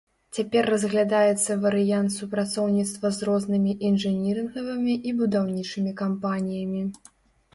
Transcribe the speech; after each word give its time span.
Цяпер 0.35 0.63
разглядаецца 0.73 1.57
варыянт 1.65 2.09
супрацоўніцтва 2.13 3.11
з 3.17 3.27
рознымі 3.29 3.75
інжынірынгавымі 3.89 4.93
і 5.09 5.13
будаўнічымі 5.19 5.91
кампаніямі. 6.03 6.81